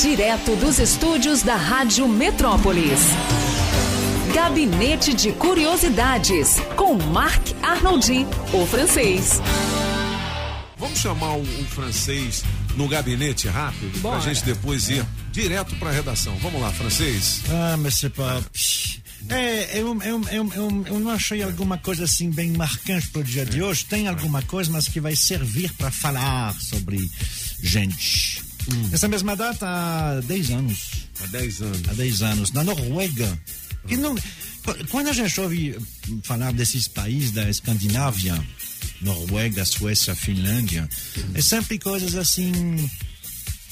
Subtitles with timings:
[0.00, 3.00] Direto dos estúdios da Rádio Metrópolis.
[4.34, 9.40] Gabinete de Curiosidades, com Marc Arnoldi, o francês.
[10.76, 12.44] Vamos chamar o, o francês
[12.76, 16.36] no gabinete rápido, para a gente depois ir direto para a redação.
[16.42, 17.40] Vamos lá, francês.
[17.48, 18.44] Ah, c'est pas.
[19.30, 23.24] É, eu, eu, eu, eu, eu não achei alguma coisa assim bem marcante para o
[23.24, 23.86] dia de hoje.
[23.86, 26.98] Tem alguma coisa, mas que vai servir para falar sobre
[27.62, 28.45] gente.
[28.92, 30.90] Essa mesma data há 10 anos.
[31.22, 31.88] Há 10 anos.
[31.88, 33.38] Há 10 anos, na Noruega.
[33.86, 34.16] Que não,
[34.90, 35.78] quando a gente ouve
[36.22, 38.42] falar desses países da Escandinávia,
[39.00, 40.88] Noruega, Suécia, Finlândia,
[41.34, 42.52] é sempre coisas assim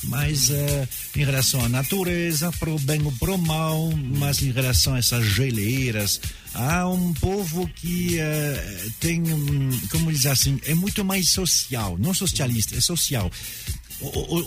[0.09, 4.51] mas eh, em relação à natureza, para o bem ou para o mal, mas em
[4.51, 6.21] relação a essas geleiras,
[6.52, 12.13] há um povo que eh, tem, um, como dizer assim, é muito mais social, não
[12.13, 13.30] socialista, é social.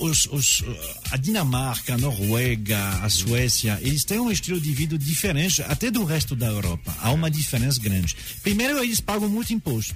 [0.02, 0.64] Os, os,
[1.12, 6.04] a Dinamarca, a Noruega, a Suécia, eles têm um estilo de vida diferente até do
[6.04, 6.96] resto da Europa.
[6.99, 8.16] Há uma diferença grande.
[8.44, 9.96] Primeiro, eles pagam muito imposto.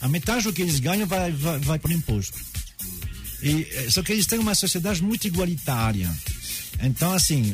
[0.00, 2.38] A metade do que eles ganham vai, vai, vai para o imposto.
[3.42, 6.10] E, eh, só que eles têm uma sociedade muito igualitária.
[6.80, 7.52] Então, assim,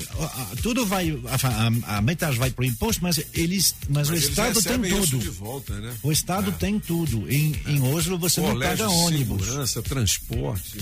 [0.62, 1.10] tudo vai.
[1.10, 3.74] A, a, a metade vai para o imposto, mas eles.
[3.88, 5.32] Mas, o Mas eles Estado tem tudo.
[5.32, 5.94] volta, né?
[6.02, 7.30] O Estado tem tudo.
[7.30, 9.46] Em, em Oslo você não Colégio paga de ônibus.
[9.46, 10.78] segurança, transporte.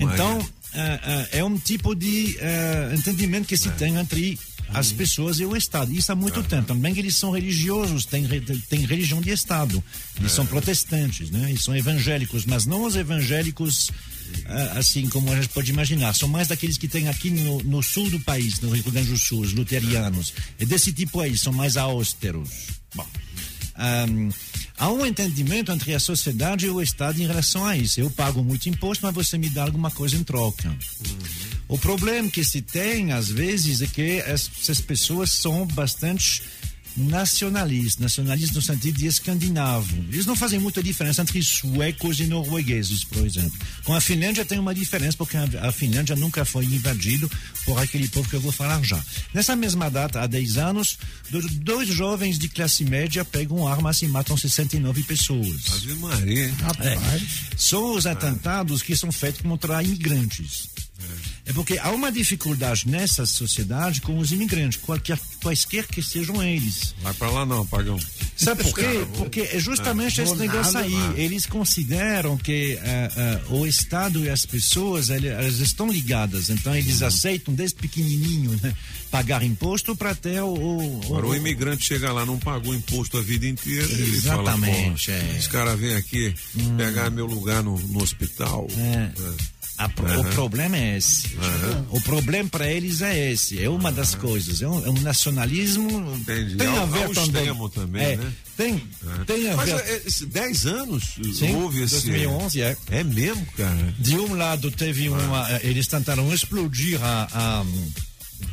[0.00, 3.72] Então, ah, ah, é um tipo de ah, entendimento que se É.
[3.72, 4.38] tem entre
[4.72, 4.96] as Uhum.
[4.96, 5.92] pessoas e o Estado.
[5.92, 6.68] Isso há muito tempo.
[6.68, 8.26] Também que eles são religiosos, têm,
[8.70, 9.84] têm religião de Estado.
[10.18, 10.34] Eles É.
[10.34, 11.50] são protestantes, né?
[11.50, 13.90] Eles são evangélicos, mas não os evangélicos
[14.76, 16.14] assim como a gente pode imaginar.
[16.14, 19.18] São mais daqueles que tem aqui no, no sul do país, no Rio Grande do
[19.18, 20.32] Sul, os luterianos.
[20.58, 22.48] É desse tipo aí, são mais austeros.
[22.94, 23.06] Bom.
[23.74, 24.28] Ahm,
[24.76, 28.00] há um entendimento entre a sociedade e o Estado em relação a isso.
[28.00, 30.74] Eu pago muito imposto, mas você me dá alguma coisa em troca.
[31.68, 36.42] O problema que se tem, às vezes, é que es- essas pessoas são bastante
[36.96, 39.94] nacionalistas, nacionalistas no sentido de escandinavo.
[40.12, 43.58] Eles não fazem muita diferença entre suecos e noruegueses, por exemplo.
[43.84, 47.30] Com a Finlândia tem uma diferença, porque a Finlândia nunca foi invadido
[47.64, 49.02] por aquele povo que eu vou falar já.
[49.32, 50.98] Nessa mesma data, há 10 anos,
[51.30, 55.72] do- dois jovens de classe média pegam armas e matam 69 pessoas.
[55.74, 56.54] Ave Maria, hein?
[56.80, 57.56] É.
[57.56, 60.68] São os atentados que são feitos contra imigrantes.
[61.44, 66.94] É porque há uma dificuldade nessa sociedade com os imigrantes, qualquer, quaisquer que sejam eles.
[67.02, 67.98] Vai pra lá não, pagão.
[68.36, 68.82] Sabe por quê?
[68.82, 70.92] Cara, Porque é justamente Ah, esse negócio nada, aí.
[70.92, 71.18] mano.
[71.18, 76.48] Eles consideram que ah, ah, o Estado e as pessoas elas estão ligadas.
[76.48, 77.08] Então eles Uhum.
[77.08, 78.72] aceitam desde pequenininho né,
[79.10, 83.22] pagar imposto para ter o, o, Agora o imigrante chega lá, não pagou imposto a
[83.22, 83.82] vida inteira.
[83.84, 85.38] Ele fala, Exatamente, "Pô, é.
[85.40, 86.32] Os caras vêm aqui
[86.76, 88.68] pegar meu lugar no, no hospital.
[88.76, 89.10] É.
[89.20, 89.51] É.
[89.84, 91.30] A pro- O problema é esse.
[91.90, 93.62] O problema para eles é esse.
[93.62, 94.62] É uma das coisas.
[94.62, 95.88] É um, é um nacionalismo.
[96.14, 96.56] Entendi.
[96.56, 97.68] Tem a Ao- ver ao também.
[97.70, 98.32] também, é, né?
[98.56, 98.82] Tem,
[99.26, 99.80] tem a Mas ver.
[99.80, 101.94] é, esse 10 anos Sim, houve esse.
[101.94, 102.76] 2011, é.
[102.90, 103.94] É mesmo, cara?
[103.98, 105.50] De um lado teve uma.
[105.50, 107.64] eh, Eles tentaram explodir a, a-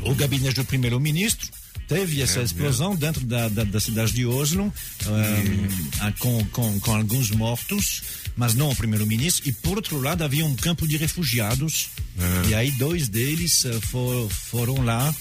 [0.01, 1.47] o gabinete do primeiro-ministro.
[1.89, 4.71] Teve essa explosão dentro da, da, da cidade de Oslo,
[5.07, 8.03] ah, ah, com, com, com alguns mortos,
[8.37, 9.49] mas não o primeiro-ministro.
[9.49, 11.89] E por outro lado havia um campo de refugiados.
[12.47, 15.13] E aí dois deles ah, for- foram lá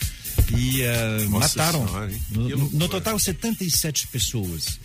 [0.56, 0.82] e
[1.28, 1.86] Nossa mataram.
[1.86, 4.78] Senhora, no, no- total, 77 pessoas.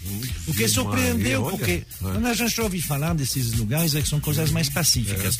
[0.47, 1.57] O que surpreendeu, olha.
[1.57, 5.37] porque quando a gente ouve falar desses lugares, é que são coisas mais pacíficas.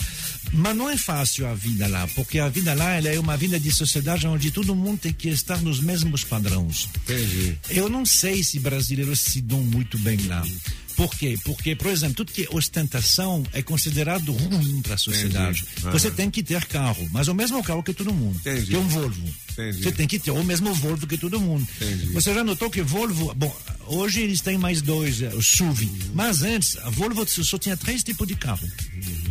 [0.51, 3.59] Mas não é fácil a vida lá, porque a vida lá ela é uma vida
[3.59, 6.87] de sociedade onde todo mundo tem que estar nos mesmos padrões.
[7.03, 7.57] Entendi.
[7.69, 10.45] Eu não sei se brasileiros se dão muito bem lá.
[10.95, 11.37] Por quê?
[11.43, 15.65] Porque, por exemplo, tudo que é ostentação é considerado ruim para a sociedade.
[15.77, 15.91] Entendi.
[15.91, 18.35] Você tem que ter carro, mas o mesmo carro que todo mundo.
[18.37, 18.67] Entendi.
[18.67, 19.33] Que é um Volvo.
[19.51, 19.83] Entendi.
[19.83, 21.67] Você tem que ter o mesmo Volvo que todo mundo.
[22.13, 23.55] Você já notou que Volvo, bom,
[23.87, 28.03] hoje eles têm mais dois, eh, o SUV, mas antes a Volvo só tinha três
[28.03, 28.67] tipos de carro.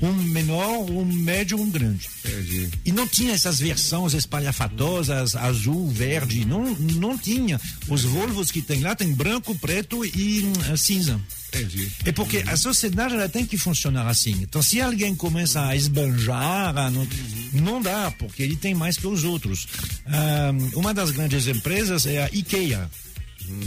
[0.01, 2.09] Um menor, um médio, um grande.
[2.25, 2.69] Entendi.
[2.85, 7.61] E não tinha essas versões espalhafatosas, azul, verde, não, não tinha.
[7.89, 11.21] Os Volvos que tem lá tem branco, preto e hum, cinza.
[11.55, 11.91] Entendi.
[12.07, 14.33] É porque a sociedade ela tem que funcionar assim.
[14.43, 17.07] Então, se alguém começa a esbanjar, a não,
[17.53, 19.67] não dá, porque ele tem mais que os outros.
[20.07, 22.91] Ah, uma das grandes empresas é a IKEA.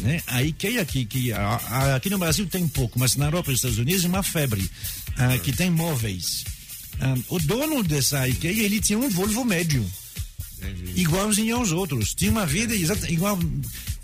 [0.01, 0.21] Né?
[0.25, 3.51] A IKEA, que, que a- a- aqui no Brasil tem pouco, mas na Europa e
[3.51, 4.67] nos Estados Unidos é uma febre,
[5.17, 6.43] ah, que tem móveis.
[6.99, 9.85] Ah, o dono dessa IKEA, ele tinha um Volvo médio
[10.95, 12.15] igualzinho aos outros.
[12.15, 13.37] Tinha uma vida exata, igual.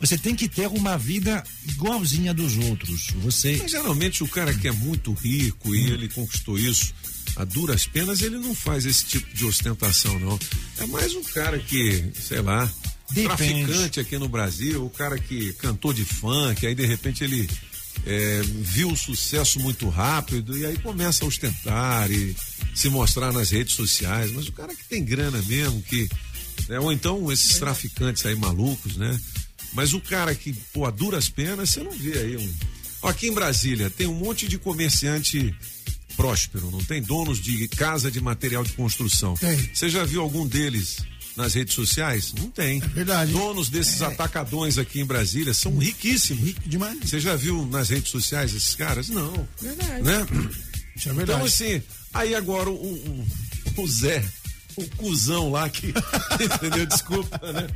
[0.01, 3.11] Você tem que ter uma vida igualzinha dos outros.
[3.17, 3.57] Você.
[3.61, 6.93] Mas geralmente o cara que é muito rico e ele conquistou isso,
[7.35, 10.39] a duras penas, ele não faz esse tipo de ostentação, não.
[10.79, 12.69] É mais um cara que, sei lá,
[13.11, 13.65] Depende.
[13.65, 17.47] traficante aqui no Brasil, o cara que cantou de funk, aí de repente ele
[18.05, 22.35] é, viu o sucesso muito rápido e aí começa a ostentar e
[22.73, 24.31] se mostrar nas redes sociais.
[24.31, 26.09] Mas o cara que tem grana mesmo, que.
[26.67, 29.19] Né, ou então esses traficantes aí malucos, né?
[29.73, 32.53] Mas o cara que, pô, a duras penas, você não vê aí um.
[33.03, 35.55] Aqui em Brasília tem um monte de comerciante
[36.15, 37.01] próspero, não tem?
[37.01, 39.33] Donos de casa de material de construção.
[39.35, 39.57] Tem.
[39.73, 40.97] Você já viu algum deles
[41.35, 42.33] nas redes sociais?
[42.37, 42.81] Não tem.
[42.81, 43.31] É verdade.
[43.31, 44.05] Donos desses é.
[44.05, 46.43] atacadões aqui em Brasília são riquíssimos.
[46.43, 46.99] Rico demais.
[46.99, 49.09] Você já viu nas redes sociais esses caras?
[49.09, 49.47] Não.
[49.59, 50.03] Verdade.
[50.03, 50.27] Né?
[50.95, 51.39] Isso é verdade.
[51.39, 51.81] Então, assim,
[52.13, 53.27] aí agora o, o,
[53.77, 54.23] o Zé,
[54.77, 55.87] o cuzão lá que.
[56.39, 56.85] entendeu?
[56.85, 57.67] Desculpa, né?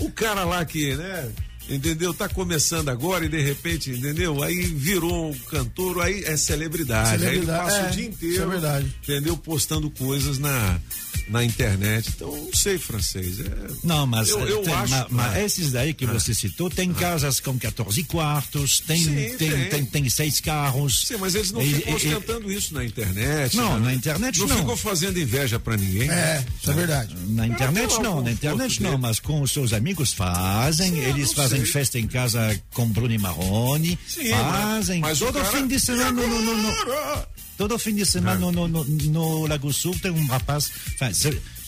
[0.00, 1.32] O cara lá que, né?
[1.68, 2.12] Entendeu?
[2.12, 4.42] Tá começando agora e de repente, entendeu?
[4.42, 7.18] Aí virou um cantor, aí é celebridade.
[7.18, 9.36] celebridade aí ele passa é, o dia inteiro, é entendeu?
[9.36, 10.80] Postando coisas na,
[11.28, 12.10] na internet.
[12.14, 13.40] Então, não sei francês.
[13.40, 13.46] É...
[13.82, 16.12] Não, mas, eu, eu tem, acho, mas, mas esses daí que ah.
[16.12, 16.94] você citou, tem ah.
[16.94, 19.64] casas com 14 quartos, tem, Sim, tem, tem.
[19.68, 21.06] Tem, tem, seis carros.
[21.06, 23.56] Sim, mas eles não e, ficam ostentando isso na internet.
[23.56, 23.86] Não, né?
[23.86, 24.48] na internet não.
[24.48, 26.10] Não ficam fazendo inveja para ninguém.
[26.10, 27.14] É, isso é verdade.
[27.28, 31.53] Na internet não, na internet não, mas com os seus amigos fazem, Sim, eles fazem
[31.58, 31.66] sei.
[31.66, 35.44] festa em casa com Bruno Marrone, Sim, fazem mas, todo cara...
[35.44, 39.46] fim de semana no, no, no, no Todo fim de semana no, no, no, no
[39.46, 40.70] Lago Sul tem um rapaz.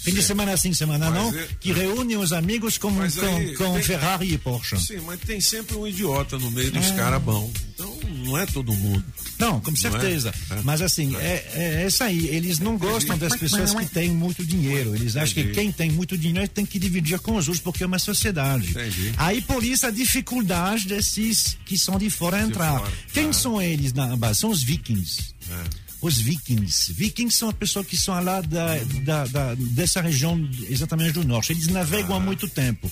[0.03, 3.75] Fim de semana sim, semana mas não, é, que reúne os amigos com, com, com
[3.75, 4.79] tem, Ferrari e Porsche.
[4.79, 6.95] Sim, mas tem sempre um idiota no meio dos é.
[6.95, 7.51] caras bons.
[7.75, 9.05] Então, não é todo mundo.
[9.39, 10.33] Não, com certeza.
[10.49, 10.61] Não é?
[10.63, 11.45] Mas assim, é.
[11.55, 12.27] É, é isso aí.
[12.29, 14.95] Eles não gostam das pessoas que têm muito dinheiro.
[14.95, 15.49] Eles acham Entendi.
[15.49, 18.71] que quem tem muito dinheiro tem que dividir com os outros, porque é uma sociedade.
[18.71, 19.13] Entendi.
[19.17, 22.79] Aí por isso a dificuldade desses que são de fora entrar.
[22.79, 22.93] Fora.
[23.13, 23.33] Quem ah.
[23.33, 24.41] são eles na base?
[24.41, 25.35] São os vikings.
[25.51, 26.93] É os vikings.
[26.93, 31.53] Vikings são as pessoas que são lá da, da, da, dessa região exatamente do norte.
[31.53, 32.19] Eles navegam ah.
[32.19, 32.91] há muito tempo.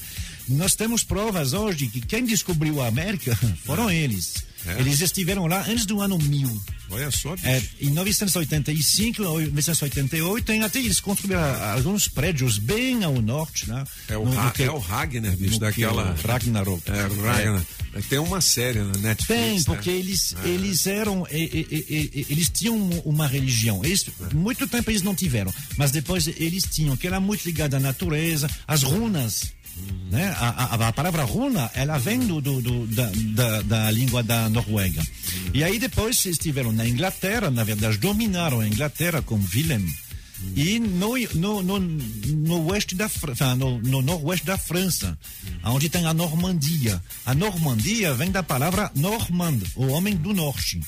[0.48, 4.44] Nós temos provas hoje que quem descobriu a América foram eles.
[4.66, 4.80] É.
[4.80, 6.60] Eles estiveram lá antes do ano 1000.
[6.90, 11.40] Olha só, é, em 1985, 1988, tem até eles construíram
[11.72, 13.84] alguns prédios bem ao norte, né?
[14.08, 16.14] É o, no, no que, é o Ragnar, bicho, daquela.
[16.24, 16.82] Ragnarok.
[16.90, 17.66] É, o Ragnar.
[17.94, 18.00] É.
[18.02, 19.26] Tem uma série na Netflix.
[19.26, 19.64] Tem, né?
[19.66, 19.96] porque né?
[19.96, 20.48] eles, é.
[20.48, 21.26] eles eram.
[21.30, 23.84] E, e, e, eles tinham uma religião.
[23.84, 27.80] Eles, muito tempo eles não tiveram, mas depois eles tinham, que era muito ligada à
[27.80, 29.52] natureza, às runas
[30.10, 30.34] né?
[30.38, 34.48] A, a, a, palavra runa, ela vem do, do, do da, da, da, língua da
[34.48, 35.02] Noruega.
[35.52, 39.84] E aí depois estiveram na Inglaterra, na verdade dominaram a Inglaterra com Willem.
[40.56, 43.10] E no, no, no, no oeste da
[43.56, 45.18] no, no noroeste da França,
[45.64, 47.02] onde tem a Normandia.
[47.24, 50.80] A Normandia vem da palavra normand, o homem do norte.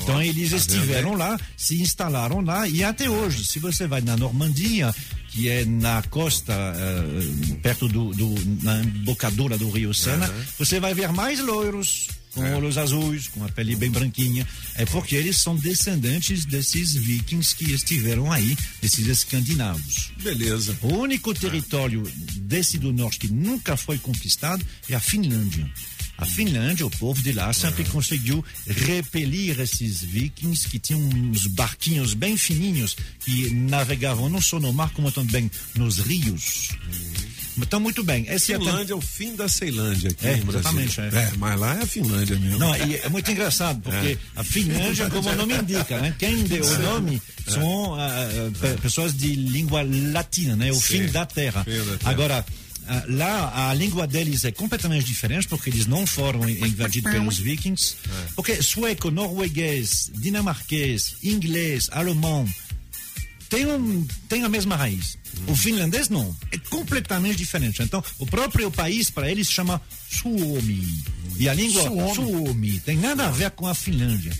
[0.00, 4.16] Então eles tá estiveram lá, se instalaram lá e até hoje, se você vai na
[4.16, 4.94] Normandia,
[5.32, 10.44] que é na costa, uh, perto do, do, na embocadura do Rio Sena, uhum.
[10.58, 12.54] você vai ver mais loiros, com é.
[12.54, 14.46] olhos azuis, com a pele bem branquinha.
[14.74, 20.12] É porque eles são descendentes desses vikings que estiveram aí, desses escandinavos.
[20.22, 20.76] Beleza.
[20.82, 22.02] O único território
[22.36, 25.70] desse do norte que nunca foi conquistado é a Finlândia.
[26.22, 32.14] A Finlândia, o povo de lá, sempre conseguiu repelir esses vikings que tinham uns barquinhos
[32.14, 36.68] bem fininhos que navegavam não só no mar, como também nos rios.
[37.58, 38.24] Então, muito bem.
[38.28, 41.00] Esse Finlândia é, é o fim da Ceilândia aqui é, Exatamente.
[41.00, 41.04] É.
[41.06, 41.32] é.
[41.38, 42.58] mas lá é a Finlândia mesmo.
[42.58, 44.18] Não, é muito engraçado, porque é.
[44.36, 46.14] a Finlândia, como o nome indica, né?
[46.20, 50.70] Quem deu o nome são uh, pessoas de língua latina, né?
[50.70, 51.64] O fim da terra.
[51.64, 52.10] Fim da terra.
[52.10, 52.46] Agora,
[53.08, 57.96] lá a língua deles é completamente diferente porque eles não foram invadidos pelos vikings.
[58.04, 58.28] É.
[58.34, 62.46] Porque sueco, norueguês, dinamarquês, inglês, alemão
[63.52, 65.18] tem, um, tem a mesma raiz.
[65.36, 65.52] Hum.
[65.52, 67.82] O finlandês não, é completamente diferente.
[67.82, 70.88] Então, o próprio país para eles chama Suomi.
[71.38, 72.14] E a língua Suomi.
[72.14, 74.32] Suomi tem nada a ver com a Finlândia.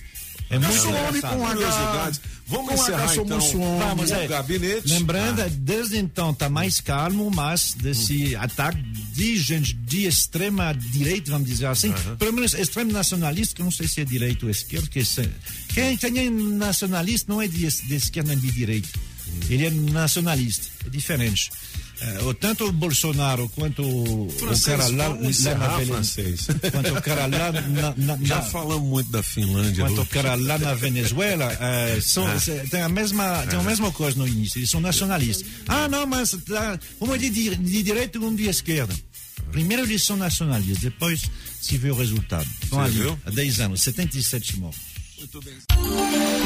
[0.48, 2.12] É muito Suomi com H.
[2.52, 3.40] Vamos com encerrar então
[3.78, 4.26] Vamos, o é.
[4.26, 4.88] gabinete.
[4.88, 5.48] Lembrando, ah.
[5.50, 8.40] desde então está mais calmo, mas desse hum.
[8.40, 8.78] ataque
[9.14, 12.16] de gente de extrema direita, vamos dizer assim, uh -huh.
[12.16, 15.26] pelo menos extremo nacionalista, que não sei se é direito ou esquerda, que se,
[15.72, 18.88] quem, quem é nacionalista não é de, de esquerda nem de direita.
[19.28, 19.40] Hum.
[19.48, 21.50] Ele é nacionalista, é diferente.
[22.02, 23.82] É, tanto o Bolsonaro quanto
[24.36, 26.46] francês, o cara lá, lá na francês.
[26.72, 30.34] quanto o cara lá na, na, já na, falamos muito da Finlândia quanto o cara
[30.34, 32.38] lá na Venezuela é, são, ah.
[32.68, 35.46] tem a mesma tem a mesma coisa no início eles são nacionalistas.
[35.68, 38.92] Ah não mas tá, um é de, de direita e um de esquerda.
[39.52, 41.30] Primeiro eles são nacionalistas depois
[41.60, 42.48] se vê o resultado.
[42.64, 44.91] Estão ali há 10 anos 77 mortos
[45.22, 45.54] Muito bem.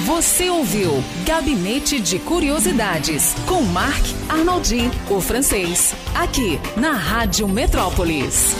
[0.04, 8.54] Você ouviu Gabinete de Curiosidades com Marc Arnoldi, o francês, aqui na Rádio Metrópolis.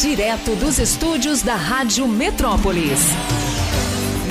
[0.00, 3.00] Direto dos estúdios da Rádio Metrópolis.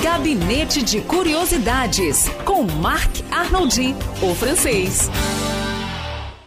[0.01, 5.11] Gabinete de Curiosidades com Marc Arnoldi, o francês.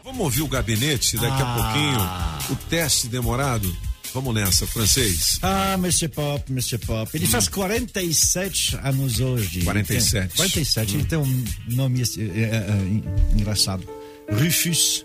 [0.03, 2.01] Vamos ouvir o gabinete daqui a pouquinho.
[2.51, 3.86] O teste demorado.
[4.17, 5.39] Vamos nessa, francês.
[5.43, 7.11] Ah, Monsieur Pop, Monsieur Pop.
[7.13, 9.61] Ele faz 47 anos hoje.
[9.61, 10.29] 47.
[10.29, 10.95] Tem, 47.
[10.95, 13.87] Ele tem um nome é, é, é, engraçado.
[14.33, 15.05] Rufus.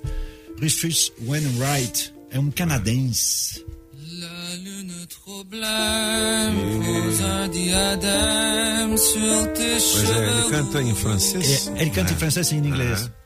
[0.61, 2.13] Rufus Wainwright.
[2.29, 3.65] É um canadense.
[4.17, 10.07] La lune trop pose un diadème sur tes cheveux.
[10.07, 11.67] Mas é, ele canta em francês?
[11.75, 13.11] É, ele canta em francês e em inglês.
[13.13, 13.20] Ah.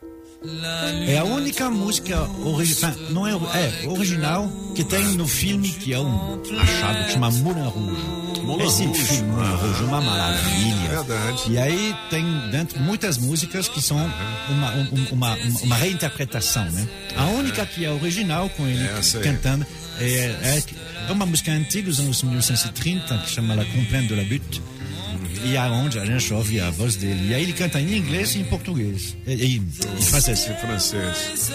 [1.08, 6.00] É a única música original, não é, é, original que tem no filme que é
[6.00, 8.42] um achado que chama Moulin Rouge.
[8.44, 9.02] Moulin Esse Rouge.
[9.02, 10.90] filme Moulin Rouge é uma maravilha.
[10.90, 11.44] Verdade.
[11.52, 14.72] E aí tem dentro muitas músicas que são uma, uma,
[15.12, 16.88] uma, uma reinterpretação, né?
[17.16, 18.88] A única que é original com ele
[19.24, 19.66] cantando
[20.00, 20.64] é, é,
[21.08, 24.62] é uma música antiga dos anos 1930 que chama La Complainte de la Butte
[25.44, 27.30] e aonde a gente ouve a voz dele.
[27.30, 29.16] E aí ele canta em inglês e em português.
[29.28, 29.72] E, e, em
[30.02, 30.48] francês.
[30.48, 31.52] Em francês.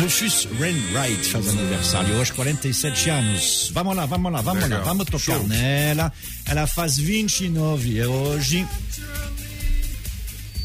[0.00, 3.70] Rufus Wainwright faz aniversário hoje, 47 anos.
[3.72, 4.78] Vamos lá, vamos lá, vamos Legal.
[4.80, 5.46] lá, vamos tocar Show.
[5.46, 6.12] nela.
[6.46, 8.66] Ela faz 29 hoje.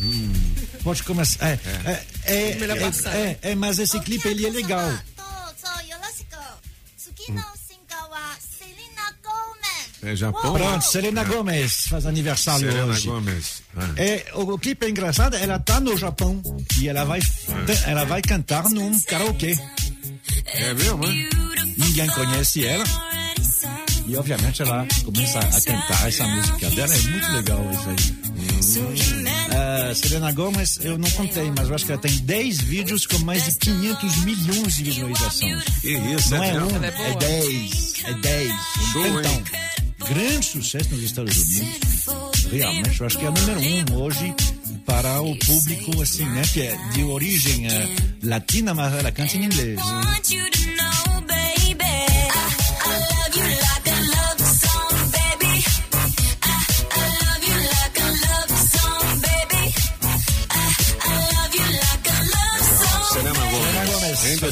[0.02, 0.34] Hum.
[0.84, 1.48] Pode começar.
[1.48, 4.94] É, é, é, é, é, é, mas esse clipe ele é legal.
[10.05, 10.53] É Japão?
[10.53, 13.08] Pronto, Selena Gomez faz aniversário Selena hoje.
[13.08, 13.63] Gomes.
[13.75, 13.89] Ah.
[13.98, 16.41] É, o, o clipe é engraçado, ela tá no Japão
[16.79, 17.20] e ela vai,
[17.88, 19.55] ela vai cantar num karaokê.
[20.46, 21.27] É mesmo, hein?
[21.75, 22.84] Ninguém conhece ela.
[24.05, 28.35] E obviamente ela começa a cantar essa música dela, é muito legal isso aí.
[28.57, 33.19] Uh, Selena Gomez, eu não contei, mas eu acho que ela tem 10 vídeos com
[33.19, 35.63] mais de 500 milhões de visualizações.
[35.81, 36.67] Que isso, Não é mesmo?
[36.79, 37.15] um, é é boa.
[37.19, 37.93] 10.
[38.05, 38.53] É 10.
[38.91, 39.43] Show, então, hein?
[40.07, 42.45] grande sucesso nos Estados Unidos.
[42.51, 44.33] Realmente, eu acho que é o número um hoje
[44.85, 46.43] para o público, assim, né?
[46.53, 49.79] Que é de origem eh, latina, mas ela canta em inglês.
[49.79, 50.75] want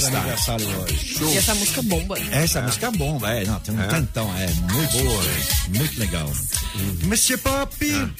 [0.02, 1.18] Aniversário hoje.
[1.22, 2.18] E essa música bomba.
[2.32, 5.24] Essa música é bomba, é, não, tem um tantão, é muito boa,
[5.70, 6.32] muito legal.
[7.04, 8.12] Monsieur Pop,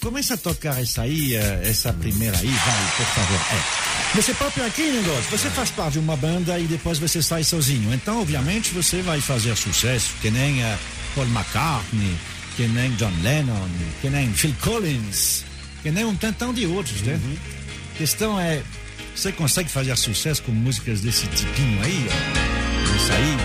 [0.00, 3.40] começa a tocar essa aí, eh, essa primeira aí, vai, por favor.
[3.52, 4.16] É.
[4.16, 7.92] Monsieur Pop, aqui negócio, você faz parte de uma banda e depois você sai sozinho,
[7.94, 10.78] então obviamente você vai fazer sucesso, que nem eh,
[11.14, 12.16] Paul McCartney,
[12.56, 13.68] que nem John Lennon,
[14.00, 15.44] que nem Phil Collins,
[15.82, 17.20] que nem um tantão de outros, né?
[17.94, 18.62] A questão é,
[19.14, 22.96] você consegue fazer sucesso com músicas desse tipinho aí, ó?
[22.96, 23.36] Isso aí,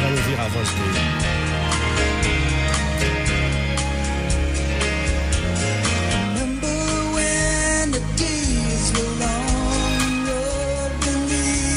[0.00, 1.32] vai ouvir a voz dele.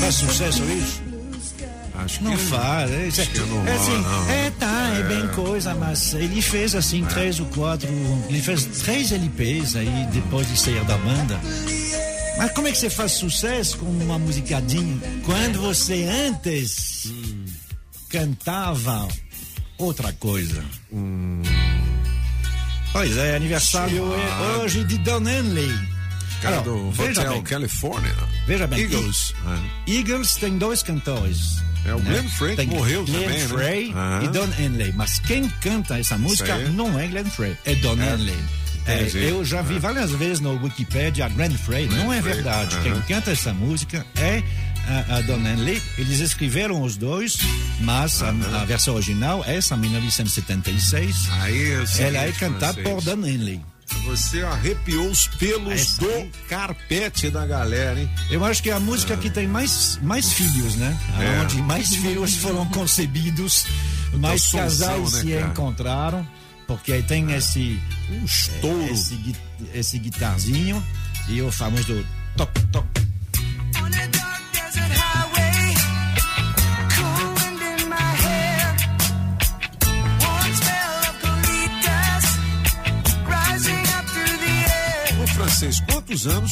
[0.02, 1.04] Faz sucesso isso?
[1.98, 2.92] Acho Não que faz.
[2.92, 4.30] É, Acho que não é assim, não.
[4.30, 5.04] é, tá, é.
[5.04, 7.90] bem coisa, mas ele fez assim três ou quatro,
[8.30, 11.40] ele fez três LPs aí depois de sair da banda.
[12.38, 17.12] Mas como é que você faz sucesso com uma musicadinha quando você antes
[18.10, 19.08] cantava
[19.77, 20.63] outra coisa?
[22.92, 25.72] Pois é, aniversário é hoje de Don Henley.
[26.42, 28.15] Cara Olha, do veja Hotel bem, California.
[28.46, 29.34] Veja bem, Eagles.
[29.88, 29.92] É.
[29.92, 31.39] Eagles tem dois cantores.
[31.86, 33.48] É, o Glenn Frey que Tem morreu Glenn também, né?
[33.48, 34.24] Frey Aham.
[34.24, 34.94] e Don Henley.
[34.94, 38.13] Mas quem canta essa música não é Glenn Frey, é Don É.
[38.13, 38.38] Henley.
[38.88, 39.24] É, Entendi.
[39.25, 42.77] eu já vi várias vezes no Wikipedia Glenn Frey, não é Frey, verdade.
[42.82, 44.44] Quem canta essa música é
[44.88, 45.82] a, a Don Henley.
[45.98, 47.38] Eles escreveram os dois,
[47.82, 52.96] mas a, a versão original, essa 1976, Aí, é ela é cantada francês.
[52.96, 53.62] por Don Henley.
[54.06, 56.32] Você arrepiou os pelos Essa do aí.
[56.50, 58.10] carpete da galera, hein?
[58.32, 60.98] Eu acho que é a música que tem mais, mais filhos, né?
[61.20, 61.42] É.
[61.42, 63.65] Onde mais filhos foram concebidos,
[64.13, 65.51] mais sonzão, casais né, se cara?
[65.51, 66.27] encontraram,
[66.67, 67.79] porque aí tem esse,
[68.10, 68.84] Um estouro.
[68.91, 69.36] esse, gui-
[69.74, 70.84] esse guitarzinho
[71.29, 72.05] e o famoso
[84.39, 85.24] the air.
[85.24, 86.52] Ô, francês, quantos anos?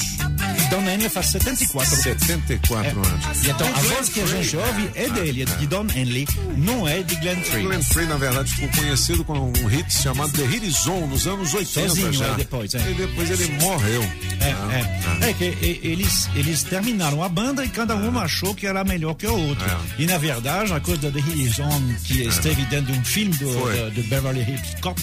[0.69, 1.95] Don Henley faz 74.
[1.95, 2.89] 74 É.
[2.91, 3.45] anos.
[3.45, 6.87] E então a voz que a gente ouve é dele, é de Don Henley, não
[6.87, 7.63] é de Glenn Frey.
[7.63, 11.53] Glenn Frey, na verdade, ficou conhecido com um hit chamado The Hit Zone nos anos
[11.53, 12.25] 80 Sozinho, já.
[12.27, 12.89] é, depois, é.
[12.89, 14.01] E depois ele morreu.
[14.41, 14.69] É, Ah,
[15.21, 15.29] é.
[15.29, 19.13] É que e- eles, eles terminaram a banda e cada um achou que era melhor
[19.13, 19.65] que o outro.
[19.69, 20.01] É.
[20.01, 23.91] E na verdade, a coisa da Hilson, que esteve dentro de um filme do, do,
[23.91, 24.99] do Beverly Hills Cop,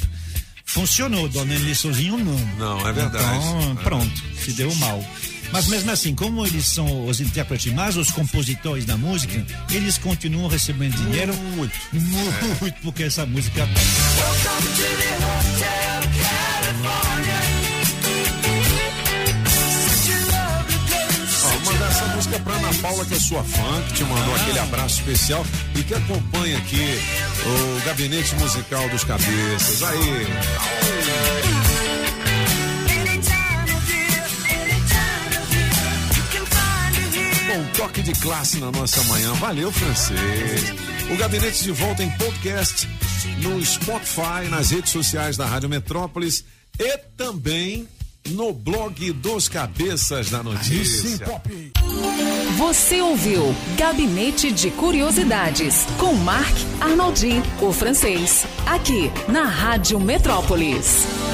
[0.72, 1.28] funcionou.
[1.28, 2.38] Dona ele sozinho, não.
[2.58, 3.24] Não, é verdade.
[3.24, 3.82] Então, É.
[3.82, 5.04] pronto, se deu mal.
[5.52, 10.46] Mas mesmo assim, como eles são os intérpretes mais os compositores da música, eles continuam
[10.48, 11.74] recebendo dinheiro Muito.
[11.92, 13.66] muito, porque essa música
[21.42, 24.58] Ó, mandar essa música pra Ana Paula, que é sua fã, que te mandou aquele
[24.58, 26.98] abraço especial e que acompanha aqui
[27.47, 29.82] o gabinete musical dos cabeças.
[29.82, 30.26] Aí.
[37.49, 39.32] Bom, toque de classe na nossa manhã.
[39.35, 40.75] Valeu, francês.
[41.11, 42.88] O gabinete de volta em podcast
[43.38, 46.44] no Spotify, nas redes sociais da Rádio Metrópolis
[46.78, 47.88] e também
[48.30, 51.26] no blog dos Cabeças da Notícia.
[52.56, 61.29] Você ouviu Gabinete de Curiosidades com Marc Arnoldi, o francês, aqui na Rádio Metrópolis.